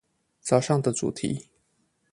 [0.39, 1.49] 早上的主題